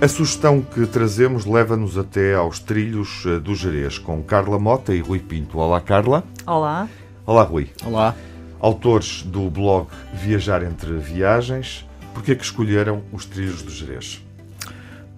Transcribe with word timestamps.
A 0.00 0.06
sugestão 0.06 0.62
que 0.62 0.86
trazemos 0.86 1.44
leva-nos 1.44 1.98
até 1.98 2.32
aos 2.32 2.60
trilhos 2.60 3.24
eh, 3.26 3.40
do 3.40 3.52
Jerez, 3.52 3.98
com 3.98 4.22
Carla 4.22 4.56
Mota 4.56 4.94
e 4.94 5.00
Rui 5.00 5.18
Pinto. 5.18 5.58
Olá, 5.58 5.80
Carla. 5.80 6.22
Olá. 6.46 6.88
Olá, 7.26 7.42
Rui. 7.42 7.68
Olá. 7.84 8.14
Autores 8.60 9.22
do 9.22 9.50
blog 9.50 9.88
Viajar 10.14 10.62
entre 10.62 10.92
Viagens, 10.98 11.84
porquê 12.14 12.36
que 12.36 12.44
escolheram 12.44 13.02
os 13.12 13.26
trilhos 13.26 13.60
do 13.60 13.72
Jerez? 13.72 14.24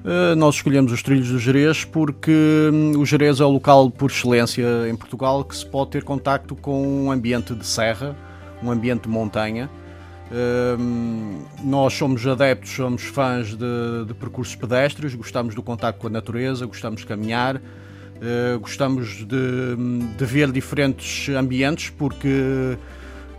Uh, 0.02 0.34
nós 0.34 0.54
escolhemos 0.54 0.92
os 0.92 1.02
trilhos 1.02 1.28
do 1.28 1.38
Jerez 1.38 1.84
porque 1.84 2.32
hum, 2.72 2.98
o 2.98 3.04
Jerez 3.04 3.38
é 3.38 3.44
o 3.44 3.50
local 3.50 3.90
por 3.90 4.10
excelência 4.10 4.64
em 4.88 4.96
Portugal 4.96 5.44
que 5.44 5.54
se 5.54 5.66
pode 5.66 5.90
ter 5.90 6.04
contacto 6.04 6.56
com 6.56 7.04
um 7.04 7.12
ambiente 7.12 7.54
de 7.54 7.66
serra, 7.66 8.16
um 8.62 8.70
ambiente 8.70 9.02
de 9.02 9.08
montanha, 9.10 9.68
nós 11.64 11.92
somos 11.94 12.26
adeptos, 12.26 12.70
somos 12.70 13.02
fãs 13.02 13.48
de, 13.48 14.04
de, 14.06 14.14
percursos 14.14 14.54
pedestres, 14.54 15.14
gostamos 15.14 15.54
do 15.54 15.62
contato 15.62 15.98
com 15.98 16.06
a 16.06 16.10
natureza, 16.10 16.66
gostamos 16.66 17.00
de 17.00 17.06
caminhar, 17.06 17.56
uh, 17.56 18.60
gostamos 18.60 19.26
de, 19.26 19.76
de, 20.16 20.24
ver 20.24 20.52
diferentes 20.52 21.28
ambientes, 21.34 21.90
porque 21.90 22.28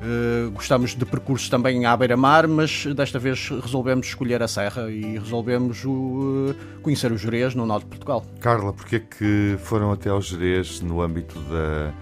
uh, 0.02 0.52
gostamos 0.52 0.94
de 0.94 1.06
percursos 1.06 1.48
também 1.48 1.86
à 1.86 1.96
beira-mar, 1.96 2.46
mas 2.46 2.86
desta 2.88 3.18
vez 3.18 3.50
resolvemos 3.50 4.08
escolher 4.08 4.44
a 4.44 4.48
Serra 4.48 4.92
e 4.92 5.18
resolvemos 5.18 5.86
uh, 5.86 6.54
conhecer 6.82 7.12
o 7.12 7.18
Jerez 7.18 7.56
no 7.56 7.66
norte 7.66 7.84
de 7.84 7.90
Portugal. 7.90 8.26
Carla, 8.42 8.74
porquê 8.74 9.00
que 9.00 9.56
foram 9.60 9.94
até 9.94 10.10
ao 10.10 10.22
Jerez 10.22 10.82
no 10.82 11.02
âmbito 11.02 11.40
da 11.40 11.94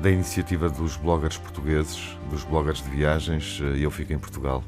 da 0.00 0.10
iniciativa 0.10 0.68
dos 0.68 0.96
bloggers 0.96 1.36
portugueses, 1.36 2.16
dos 2.30 2.44
bloggers 2.44 2.82
de 2.82 2.90
viagens, 2.90 3.60
eh, 3.62 3.84
Eu 3.84 3.90
Fico 3.90 4.12
em 4.12 4.18
Portugal? 4.18 4.62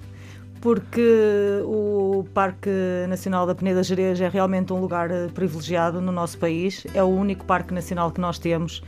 Porque 0.60 1.62
o 1.64 2.24
Parque 2.34 2.70
Nacional 3.08 3.46
da 3.46 3.54
Peneda 3.54 3.82
Gerês 3.82 4.20
é 4.20 4.28
realmente 4.28 4.72
um 4.72 4.80
lugar 4.80 5.10
eh, 5.10 5.28
privilegiado 5.32 6.00
no 6.00 6.12
nosso 6.12 6.38
país, 6.38 6.86
é 6.92 7.02
o 7.02 7.08
único 7.08 7.44
parque 7.44 7.72
nacional 7.72 8.10
que 8.10 8.20
nós 8.20 8.38
temos 8.38 8.82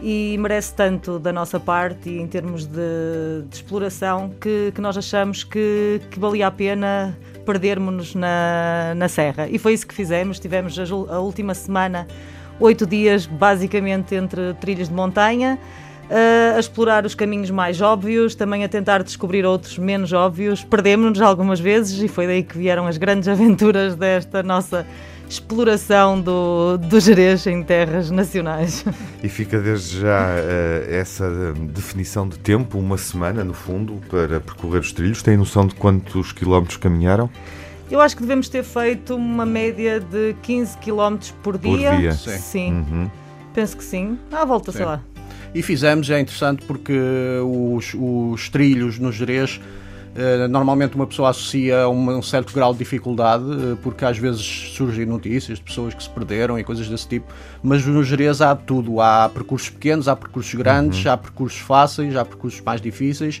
e 0.00 0.36
merece 0.38 0.74
tanto 0.74 1.18
da 1.18 1.32
nossa 1.32 1.58
parte 1.58 2.08
e 2.08 2.20
em 2.20 2.26
termos 2.26 2.66
de, 2.66 3.42
de 3.48 3.56
exploração 3.56 4.30
que, 4.40 4.72
que, 4.74 4.80
nós 4.80 4.96
achamos 4.96 5.42
que, 5.42 6.00
que 6.10 6.18
valia 6.18 6.46
a 6.46 6.50
pena 6.50 7.18
perdermos-nos 7.44 8.14
na, 8.14 8.94
na 8.94 9.08
Serra. 9.08 9.48
E 9.48 9.58
foi 9.58 9.72
isso 9.72 9.86
que 9.86 9.94
fizemos. 9.94 10.38
Tivemos 10.38 10.78
a, 10.78 10.84
a 11.14 11.18
última 11.18 11.54
semana 11.54 12.06
oito 12.60 12.86
dias 12.86 13.26
basicamente 13.26 14.14
entre 14.14 14.54
trilhas 14.54 14.88
de 14.88 14.94
montanha, 14.94 15.58
a 16.54 16.58
explorar 16.58 17.04
os 17.04 17.14
caminhos 17.14 17.50
mais 17.50 17.80
óbvios, 17.80 18.34
também 18.34 18.64
a 18.64 18.68
tentar 18.68 19.02
descobrir 19.02 19.44
outros 19.44 19.76
menos 19.78 20.12
óbvios. 20.12 20.64
Perdemos-nos 20.64 21.20
algumas 21.20 21.60
vezes 21.60 22.02
e 22.02 22.08
foi 22.08 22.26
daí 22.26 22.42
que 22.42 22.56
vieram 22.56 22.86
as 22.86 22.96
grandes 22.96 23.28
aventuras 23.28 23.94
desta 23.94 24.42
nossa 24.42 24.86
exploração 25.28 26.18
do, 26.18 26.78
do 26.78 26.98
Jerez 26.98 27.46
em 27.46 27.62
terras 27.62 28.10
nacionais. 28.10 28.84
E 29.22 29.28
fica 29.28 29.58
desde 29.58 30.00
já 30.00 30.28
uh, 30.28 30.94
essa 30.94 31.52
definição 31.52 32.28
de 32.28 32.38
tempo, 32.38 32.78
uma 32.78 32.96
semana 32.96 33.42
no 33.42 33.52
fundo, 33.52 34.00
para 34.08 34.38
percorrer 34.38 34.78
os 34.80 34.92
trilhos. 34.92 35.24
Tem 35.24 35.36
noção 35.36 35.66
de 35.66 35.74
quantos 35.74 36.30
quilómetros 36.30 36.76
caminharam? 36.76 37.28
Eu 37.90 38.00
acho 38.00 38.14
que 38.14 38.22
devemos 38.22 38.48
ter 38.48 38.62
feito 38.62 39.16
uma 39.16 39.46
média 39.46 39.98
de 39.98 40.36
15 40.42 40.76
km 40.78 41.16
por 41.42 41.56
dia. 41.56 41.90
Por 41.90 41.98
dia. 41.98 42.12
Sim. 42.12 42.38
sim. 42.38 42.72
Uhum. 42.72 43.10
Penso 43.54 43.76
que 43.76 43.84
sim. 43.84 44.18
À 44.30 44.44
volta, 44.44 44.70
sim. 44.70 44.78
sei 44.78 44.86
lá. 44.86 45.00
E 45.54 45.62
fizemos, 45.62 46.10
é 46.10 46.20
interessante 46.20 46.64
porque 46.66 46.98
os, 47.42 47.94
os 47.94 48.48
trilhos 48.50 48.98
no 48.98 49.10
Jerez 49.10 49.58
eh, 50.14 50.48
normalmente 50.48 50.96
uma 50.96 51.06
pessoa 51.06 51.30
associa 51.30 51.88
um, 51.88 52.18
um 52.18 52.22
certo 52.22 52.52
grau 52.52 52.72
de 52.72 52.78
dificuldade, 52.80 53.44
eh, 53.44 53.76
porque 53.82 54.04
às 54.04 54.18
vezes 54.18 54.42
surgem 54.74 55.06
notícias 55.06 55.58
de 55.58 55.64
pessoas 55.64 55.94
que 55.94 56.02
se 56.02 56.10
perderam 56.10 56.58
e 56.58 56.64
coisas 56.64 56.88
desse 56.88 57.06
tipo, 57.06 57.32
mas 57.62 57.86
no 57.86 58.02
Jerez 58.02 58.40
há 58.40 58.56
tudo. 58.56 59.00
Há 59.00 59.30
percursos 59.32 59.70
pequenos, 59.70 60.08
há 60.08 60.16
percursos 60.16 60.52
grandes, 60.54 61.04
uhum. 61.04 61.12
há 61.12 61.16
percursos 61.16 61.60
fáceis, 61.60 62.16
há 62.16 62.24
percursos 62.24 62.60
mais 62.60 62.80
difíceis 62.80 63.40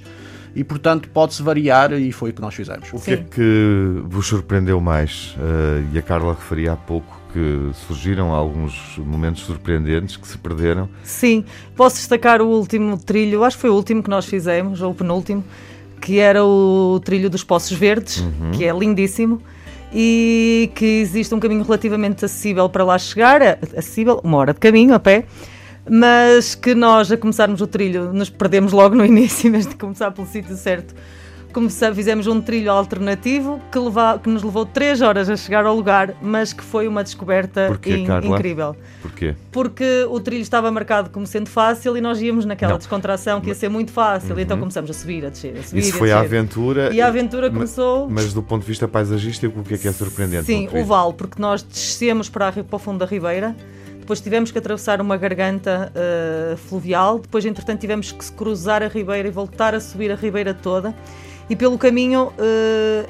e 0.54 0.64
portanto 0.64 1.08
pode-se 1.10 1.42
variar 1.42 1.92
e 1.92 2.12
foi 2.12 2.30
o 2.30 2.32
que 2.32 2.40
nós 2.40 2.54
fizemos. 2.54 2.88
O 2.92 3.00
que 3.00 3.12
é 3.12 3.16
que 3.16 4.02
vos 4.04 4.26
surpreendeu 4.26 4.80
mais? 4.80 5.36
Uh, 5.36 5.86
e 5.92 5.98
a 5.98 6.02
Carla 6.02 6.34
referia 6.34 6.72
há 6.72 6.76
pouco 6.76 7.18
que 7.32 7.70
surgiram 7.86 8.32
alguns 8.32 8.96
momentos 8.98 9.42
surpreendentes 9.42 10.16
que 10.16 10.26
se 10.26 10.38
perderam. 10.38 10.88
Sim, 11.02 11.44
posso 11.76 11.96
destacar 11.96 12.40
o 12.40 12.46
último 12.46 12.96
trilho, 12.96 13.44
acho 13.44 13.56
que 13.56 13.60
foi 13.62 13.70
o 13.70 13.74
último 13.74 14.02
que 14.02 14.10
nós 14.10 14.24
fizemos, 14.24 14.80
ou 14.80 14.92
o 14.92 14.94
penúltimo, 14.94 15.44
que 16.00 16.18
era 16.18 16.44
o 16.44 17.00
trilho 17.04 17.28
dos 17.28 17.44
Poços 17.44 17.76
Verdes, 17.76 18.18
uhum. 18.18 18.52
que 18.52 18.64
é 18.64 18.72
lindíssimo 18.72 19.42
e 19.92 20.70
que 20.74 20.84
existe 20.84 21.34
um 21.34 21.40
caminho 21.40 21.62
relativamente 21.62 22.24
acessível 22.24 22.68
para 22.68 22.84
lá 22.84 22.98
chegar, 22.98 23.40
acessível, 23.76 24.20
uma 24.22 24.38
hora 24.38 24.52
de 24.52 24.60
caminho 24.60 24.94
a 24.94 24.98
pé 24.98 25.24
mas 25.90 26.54
que 26.54 26.74
nós, 26.74 27.10
a 27.10 27.16
começarmos 27.16 27.60
o 27.60 27.66
trilho, 27.66 28.12
nos 28.12 28.30
perdemos 28.30 28.72
logo 28.72 28.94
no 28.94 29.04
início, 29.06 29.48
em 29.48 29.52
vez 29.52 29.66
de 29.66 29.74
começar 29.74 30.10
pelo 30.10 30.26
sítio 30.26 30.56
certo. 30.56 30.94
Começamos, 31.52 31.96
fizemos 31.96 32.26
um 32.26 32.42
trilho 32.42 32.70
alternativo 32.70 33.58
que, 33.72 33.78
leva, 33.78 34.20
que 34.22 34.28
nos 34.28 34.42
levou 34.42 34.66
3 34.66 35.00
horas 35.00 35.30
a 35.30 35.36
chegar 35.36 35.64
ao 35.64 35.74
lugar, 35.74 36.14
mas 36.20 36.52
que 36.52 36.62
foi 36.62 36.86
uma 36.86 37.02
descoberta 37.02 37.68
Porquê, 37.68 37.96
in, 37.96 38.06
incrível. 38.26 38.76
Porquê? 39.00 39.34
Porque 39.50 40.06
o 40.10 40.20
trilho 40.20 40.42
estava 40.42 40.70
marcado 40.70 41.08
como 41.08 41.26
sendo 41.26 41.48
fácil 41.48 41.96
e 41.96 42.02
nós 42.02 42.20
íamos 42.20 42.44
naquela 42.44 42.72
Não. 42.72 42.78
descontração 42.78 43.40
que 43.40 43.48
ia 43.48 43.54
ser 43.54 43.70
muito 43.70 43.90
fácil. 43.90 44.34
Uhum. 44.34 44.40
Então 44.40 44.58
começamos 44.58 44.90
a 44.90 44.94
subir, 44.94 45.24
a 45.24 45.30
descer, 45.30 45.56
a 45.58 45.62
subir. 45.62 45.80
Isso 45.80 45.94
foi 45.94 46.12
a, 46.12 46.18
a 46.18 46.20
aventura. 46.20 46.92
E 46.92 47.00
a 47.00 47.08
aventura 47.08 47.50
começou. 47.50 48.04
Mas, 48.10 48.24
mas 48.24 48.34
do 48.34 48.42
ponto 48.42 48.62
de 48.62 48.68
vista 48.68 48.86
paisagístico, 48.86 49.60
o 49.60 49.64
que 49.64 49.74
é 49.74 49.78
que 49.78 49.88
é 49.88 49.92
surpreendente? 49.92 50.44
Sim, 50.44 50.68
o 50.70 50.84
vale, 50.84 51.14
porque 51.14 51.40
nós 51.40 51.62
descemos 51.62 52.28
para, 52.28 52.48
a, 52.48 52.52
para 52.52 52.76
o 52.76 52.78
fundo 52.78 52.98
da 52.98 53.06
Ribeira 53.06 53.56
depois 54.08 54.22
tivemos 54.22 54.50
que 54.50 54.56
atravessar 54.56 55.02
uma 55.02 55.18
garganta 55.18 55.92
uh, 55.92 56.56
fluvial, 56.56 57.18
depois, 57.18 57.44
entretanto, 57.44 57.78
tivemos 57.78 58.10
que 58.10 58.32
cruzar 58.32 58.82
a 58.82 58.88
ribeira 58.88 59.28
e 59.28 59.30
voltar 59.30 59.74
a 59.74 59.80
subir 59.80 60.10
a 60.10 60.14
ribeira 60.14 60.54
toda. 60.54 60.94
E 61.50 61.54
pelo 61.54 61.76
caminho 61.76 62.28
uh, 62.28 62.32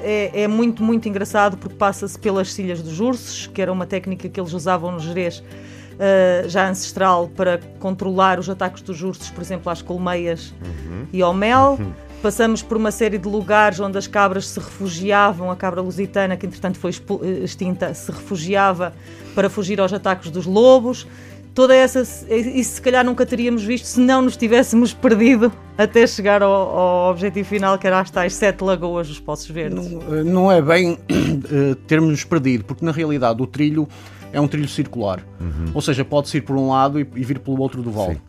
é, 0.01 0.41
é, 0.43 0.47
muito, 0.49 0.83
muito 0.83 1.07
engraçado 1.07 1.55
porque 1.55 1.77
passa-se 1.77 2.19
pelas 2.19 2.51
cilhas 2.51 2.81
dos 2.81 2.99
ursos, 2.99 3.47
que 3.47 3.61
era 3.61 3.71
uma 3.71 3.85
técnica 3.85 4.27
que 4.27 4.37
eles 4.37 4.51
usavam 4.51 4.91
no 4.91 4.99
Jerez 4.99 5.39
uh, 5.39 6.49
já 6.49 6.67
ancestral 6.67 7.29
para 7.29 7.61
controlar 7.79 8.37
os 8.37 8.49
ataques 8.49 8.81
dos 8.81 9.01
ursos, 9.01 9.29
por 9.29 9.41
exemplo, 9.41 9.71
às 9.71 9.81
colmeias 9.81 10.53
uhum. 10.61 11.05
e 11.13 11.21
ao 11.21 11.33
mel. 11.33 11.77
Uhum. 11.79 11.93
Passamos 12.21 12.61
por 12.61 12.75
uma 12.75 12.91
série 12.91 13.17
de 13.17 13.29
lugares 13.29 13.79
onde 13.79 13.97
as 13.97 14.05
cabras 14.05 14.47
se 14.47 14.59
refugiavam, 14.59 15.49
a 15.49 15.55
cabra 15.55 15.81
lusitana, 15.81 16.35
que 16.35 16.45
entretanto 16.45 16.77
foi 16.77 16.91
eh, 16.91 17.43
extinta, 17.45 17.93
se 17.93 18.11
refugiava 18.11 18.93
para 19.33 19.49
fugir 19.49 19.79
aos 19.79 19.93
ataques 19.93 20.29
dos 20.29 20.45
lobos. 20.45 21.07
Toda 21.53 21.73
essa. 21.73 22.01
Isso 22.01 22.75
se 22.75 22.81
calhar 22.81 23.05
nunca 23.05 23.25
teríamos 23.25 23.63
visto 23.63 23.85
se 23.85 23.99
não 24.01 24.21
nos 24.21 24.35
tivéssemos 24.35 24.93
perdido 24.93 25.51
até 25.77 26.05
chegar 26.05 26.43
ao, 26.43 26.51
ao 26.51 27.11
objetivo 27.11 27.47
final, 27.47 27.77
que 27.77 27.87
era 27.87 28.01
as 28.01 28.11
tais 28.11 28.33
sete 28.33 28.63
lagoas 28.65 29.07
dos 29.07 29.19
Poços 29.19 29.49
Verdes. 29.49 29.89
Não, 29.89 30.17
eh, 30.17 30.23
não 30.23 30.51
é 30.51 30.61
bem 30.61 30.93
uh, 31.07 31.75
termos 31.87 32.25
perdido, 32.25 32.65
porque 32.65 32.83
na 32.83 32.91
realidade 32.91 33.41
o 33.41 33.47
trilho 33.47 33.87
é 34.31 34.39
um 34.39 34.47
trilho 34.47 34.67
circular. 34.67 35.21
Uhum. 35.39 35.71
Ou 35.73 35.81
seja, 35.81 36.03
pode-se 36.05 36.37
ir 36.37 36.41
por 36.41 36.55
um 36.55 36.69
lado 36.69 36.99
e, 36.99 37.07
e, 37.15 37.23
vir 37.23 37.39
pelo 37.39 37.59
outro 37.59 37.81
do 37.81 37.91
vale. 37.91 38.15
Uh, 38.15 38.19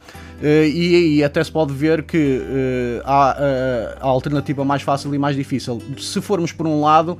e, 0.43 1.17
e 1.17 1.25
até 1.25 1.43
se 1.43 1.53
pode 1.53 1.73
ver 1.73 2.03
que 2.03 2.39
uh, 2.39 3.03
há 3.05 3.37
uh, 3.39 3.99
a 4.01 4.09
alternativa 4.09 4.65
mais 4.65 4.83
fácil 4.83 5.15
e 5.15 5.19
mais 5.19 5.37
difícil. 5.37 5.81
Se 5.99 6.21
formos 6.21 6.53
por 6.53 6.67
um 6.67 6.81
lado, 6.81 7.19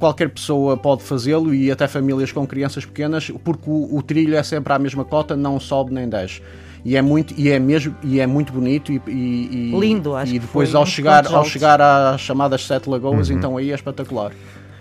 qualquer 0.00 0.28
pessoa 0.28 0.76
pode 0.76 1.04
fazê-lo 1.04 1.54
e 1.54 1.70
até 1.70 1.86
famílias 1.86 2.32
com 2.32 2.44
crianças 2.44 2.84
pequenas, 2.84 3.30
porque 3.44 3.70
o, 3.70 3.96
o, 3.96 4.02
trilho 4.02 4.34
é 4.34 4.42
sempre 4.42 4.72
à 4.72 4.78
mesma 4.78 5.04
cota, 5.04 5.36
não 5.36 5.60
sobe 5.60 5.94
nem 5.94 6.08
desce. 6.08 6.42
E 6.84 6.96
é 6.96 7.02
muito, 7.02 7.32
e 7.36 7.48
é 7.48 7.60
mesmo, 7.60 7.94
e 8.02 8.18
é 8.18 8.26
muito 8.26 8.52
bonito 8.52 8.90
e, 8.90 9.00
e 9.06 9.78
lindo, 9.78 10.16
acho 10.16 10.34
E 10.34 10.38
depois 10.40 10.74
ao 10.74 10.84
chegar, 10.84 11.26
ao 11.26 11.44
chegar 11.44 11.80
às 11.80 12.20
chamadas 12.20 12.66
Sete 12.66 12.88
Lagoas, 12.88 13.30
uhum. 13.30 13.36
então 13.36 13.56
aí 13.56 13.70
é 13.70 13.74
espetacular. 13.74 14.32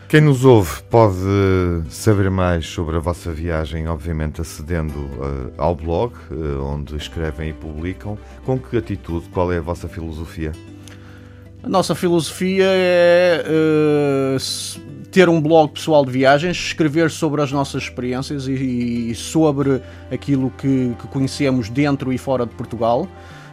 Quem 0.10 0.22
nos 0.22 0.46
ouve 0.46 0.82
pode 0.84 1.18
saber 1.90 2.30
mais 2.30 2.66
sobre 2.66 2.96
a 2.96 3.00
vossa 3.00 3.30
viagem, 3.34 3.90
obviamente 3.90 4.40
acedendo 4.40 4.98
uh, 4.98 5.52
ao 5.58 5.76
blog, 5.76 6.14
uh, 6.32 6.64
onde 6.64 6.96
escrevem 6.96 7.50
e 7.50 7.54
publicam. 7.54 8.18
Com 8.46 8.58
que 8.58 8.78
atitude? 8.78 9.28
Qual 9.34 9.52
é 9.52 9.58
a 9.58 9.62
vossa 9.62 9.90
filosofia? 9.90 10.54
A 11.62 11.68
nossa 11.68 11.94
filosofia 11.94 12.68
é 12.70 13.44
uh, 13.46 14.82
ter 15.12 15.28
um 15.28 15.42
blog 15.42 15.74
pessoal 15.74 16.06
de 16.06 16.12
viagens, 16.12 16.56
escrever 16.56 17.12
sobre 17.12 17.42
as 17.42 17.52
nossas 17.52 17.84
experiências 17.84 18.48
e, 18.48 19.12
e 19.12 19.14
sobre 19.14 19.82
aquilo 20.10 20.50
que, 20.52 20.96
que 21.02 21.08
conhecemos 21.10 21.68
dentro 21.68 22.14
e 22.14 22.18
fora 22.18 22.46
de 22.46 22.56
Portugal. 22.56 23.10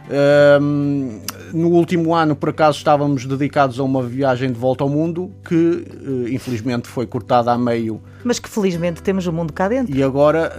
Um, 0.09 1.19
no 1.55 1.69
último 1.69 2.13
ano, 2.13 2.35
por 2.35 2.49
acaso, 2.49 2.77
estávamos 2.77 3.25
dedicados 3.25 3.79
a 3.79 3.83
uma 3.83 4.03
viagem 4.03 4.51
de 4.51 4.59
volta 4.59 4.83
ao 4.83 4.89
mundo 4.89 5.31
que, 5.47 5.55
uh, 5.55 6.27
infelizmente, 6.27 6.87
foi 6.87 7.07
cortada 7.07 7.51
a 7.51 7.57
meio. 7.57 8.01
Mas 8.23 8.39
que 8.39 8.49
felizmente 8.49 9.01
temos 9.01 9.25
o 9.25 9.31
mundo 9.31 9.53
cá 9.53 9.69
dentro. 9.69 9.95
E 9.95 10.03
agora. 10.03 10.51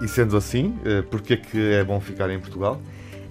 Uh... 0.00 0.04
E 0.04 0.08
sendo 0.08 0.36
assim, 0.36 0.74
uh, 0.86 1.02
porquê 1.04 1.34
é 1.34 1.36
que 1.36 1.72
é 1.72 1.84
bom 1.84 2.00
ficar 2.00 2.30
em 2.30 2.40
Portugal? 2.40 2.80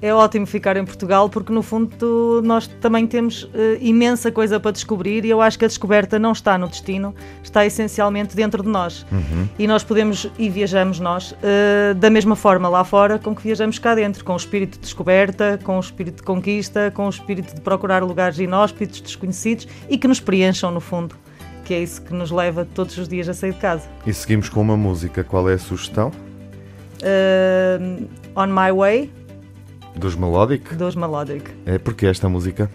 É 0.06 0.14
ótimo 0.14 0.46
ficar 0.46 0.78
em 0.78 0.86
Portugal 0.86 1.28
porque, 1.30 1.52
no 1.52 1.64
fundo, 1.64 2.42
nós 2.44 2.68
também 2.68 3.08
temos 3.08 3.44
uh, 3.44 3.50
imensa 3.80 4.32
coisa 4.32 4.60
para 4.60 4.72
descobrir 4.72 5.26
e 5.26 5.30
eu 5.30 5.42
acho 5.42 5.58
que 5.58 5.66
a 5.66 5.68
descoberta 5.68 6.20
não 6.20 6.32
está 6.32 6.58
no 6.58 6.68
destino, 6.68 7.16
está 7.44 7.66
essencialmente 7.66 8.36
dentro 8.36 8.62
de 8.62 8.70
nós. 8.70 9.06
Uhum. 9.12 9.48
E 9.58 9.66
nós 9.66 9.84
podemos 9.84 10.30
e 10.38 10.48
viajamos 10.50 11.00
nós 11.00 11.32
uh, 11.32 11.96
da 11.96 12.10
mesma 12.10 12.36
forma 12.36 12.70
lá 12.70 12.84
fora 12.84 13.18
com 13.18 13.36
que 13.36 13.42
viajamos 13.42 13.80
cá 13.80 13.96
dentro, 13.96 14.24
com 14.24 14.34
o 14.34 14.38
espírito 14.38 14.74
de 14.74 14.82
descoberta, 14.82 15.60
com 15.64 15.78
o 15.78 15.80
espírito 15.80 16.18
de 16.18 16.24
conquista, 16.24 16.92
com 16.94 17.08
o 17.08 17.10
espírito 17.10 17.56
de 17.56 17.62
procurar 17.62 18.04
lugares 18.04 18.38
inóspitos, 18.38 19.02
desconhecidos 19.02 19.68
e 19.90 19.98
que 19.98 20.08
nos 20.08 20.20
preencham, 20.20 20.70
no 20.70 20.80
fundo. 20.80 21.16
Que 21.64 21.74
é 21.74 21.80
isso 21.80 22.00
que 22.04 22.14
nos 22.14 22.30
leva 22.30 22.64
todos 22.76 22.96
os 23.00 23.08
dias 23.08 23.28
a 23.28 23.34
sair 23.34 23.54
de 23.54 23.60
casa. 23.60 23.88
E 24.06 24.14
seguimos 24.14 24.50
com 24.50 24.62
uma 24.62 24.78
música. 24.78 25.24
Qual 25.24 25.50
é 25.50 25.54
a 25.54 25.58
sugestão? 25.58 26.12
Uh, 27.02 28.08
On 28.36 28.48
My 28.48 28.72
Way, 28.72 29.10
dos 29.96 30.16
Melodic? 30.16 30.76
Dos 30.76 30.96
Melodic. 30.96 31.52
É 31.66 31.78
porque 31.78 32.06
esta 32.06 32.30
música? 32.30 32.70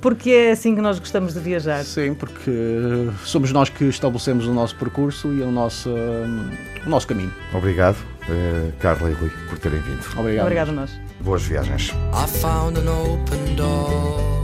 Porque 0.00 0.30
é 0.30 0.50
assim 0.52 0.74
que 0.74 0.80
nós 0.80 0.98
gostamos 0.98 1.34
de 1.34 1.40
viajar. 1.40 1.82
Sim, 1.84 2.14
porque 2.14 3.10
somos 3.24 3.50
nós 3.50 3.68
que 3.68 3.84
estabelecemos 3.84 4.46
o 4.46 4.54
nosso 4.54 4.76
percurso 4.76 5.32
e 5.32 5.40
o 5.40 5.50
nosso, 5.50 5.90
o 5.90 6.88
nosso 6.88 7.06
caminho. 7.06 7.32
Obrigado, 7.52 7.96
uh, 7.96 8.72
Carla 8.78 9.10
e 9.10 9.14
Rui, 9.14 9.30
por 9.48 9.58
terem 9.58 9.80
vindo. 9.80 10.06
Obrigado. 10.16 10.44
Obrigado 10.44 10.68
a 10.68 10.72
nós. 10.72 10.90
Boas 11.20 11.42
viagens. 11.42 11.92
I 12.12 12.28
found 12.40 12.78
an 12.78 12.88
open 12.88 13.56
door. 13.56 14.36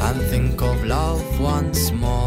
And 0.00 0.20
think 0.30 0.62
of 0.62 0.86
love 0.86 1.22
once 1.38 1.92
more. 1.92 2.17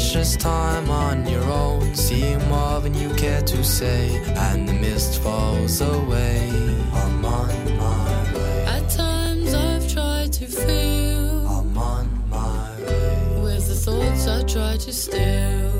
Precious 0.00 0.34
time 0.34 0.90
on 0.90 1.26
your 1.26 1.44
own, 1.44 1.94
seeing 1.94 2.42
more 2.48 2.80
than 2.80 2.94
you 2.94 3.10
care 3.16 3.42
to 3.42 3.62
say, 3.62 4.08
and 4.34 4.66
the 4.66 4.72
mist 4.72 5.20
falls 5.22 5.82
away. 5.82 6.48
I'm 6.94 7.22
on 7.22 7.76
my 7.76 8.34
way. 8.34 8.64
At 8.66 8.88
times 8.88 9.52
I've 9.52 9.86
tried 9.92 10.32
to 10.32 10.46
feel. 10.46 11.46
I'm 11.46 11.76
on 11.76 12.08
my 12.30 12.76
way. 12.78 13.40
With 13.42 13.68
the 13.68 13.74
thoughts 13.74 14.26
I 14.26 14.42
try 14.44 14.78
to 14.78 14.92
steal. 14.92 15.79